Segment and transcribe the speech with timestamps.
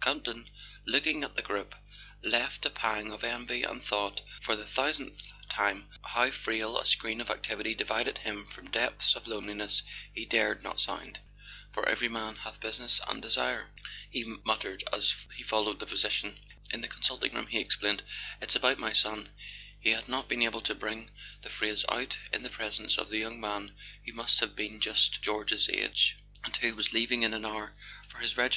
[0.00, 0.48] Campton,
[0.86, 1.74] looking at the group,
[2.22, 7.20] felt a pang of envy, and thought, for the thousandth time, how frail a screen
[7.20, 9.82] of activity divided him from depths of loneliness
[10.14, 11.18] he dared not sound.
[11.74, 13.68] "'For every man hath business and desire,'"
[14.10, 16.38] he muttered as he followed the physician.
[16.70, 18.02] In the consulting room he explained:
[18.40, 19.28] "It's about my son"
[19.78, 21.10] He had not been able to bring
[21.42, 23.74] the phrase out in the presence of the young man
[24.06, 27.74] who must have been just George's age, and who was leaving in an hour
[28.08, 28.50] for his regiment.